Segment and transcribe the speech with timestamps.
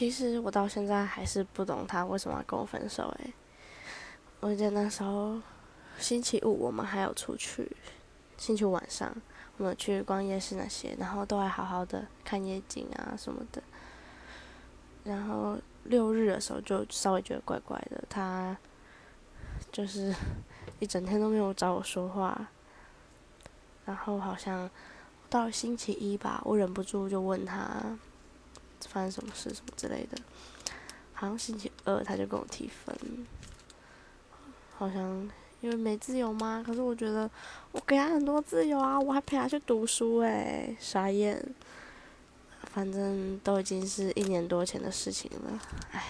[0.00, 3.34] 其实我到现在还是不懂他为什么要跟我分手诶。
[4.40, 5.38] 我记得那时候
[5.98, 7.70] 星期五我们还有出去，
[8.38, 9.14] 星期五晚上
[9.58, 13.62] 我们去逛夜市那些，然后都还好好的看夜景啊什么的。
[15.04, 18.56] 然后六日的时候就稍微觉得怪怪的，他
[19.70, 20.14] 就是
[20.78, 22.48] 一整天都没有找我说话。
[23.84, 24.70] 然后好像
[25.28, 27.98] 到了星期一吧，我忍不住就问他
[28.88, 30.18] 发生什么事什么之类的。
[31.12, 32.96] 好像星期二他就跟我提分，
[34.74, 35.30] 好像
[35.60, 36.62] 因为没自由吗？
[36.66, 37.30] 可是我觉得
[37.72, 41.54] 我给他很多自由啊，我还陪他去读书诶，傻眼。
[42.72, 45.58] 反正都已经是一年多前的事情了，
[45.90, 46.04] 唉。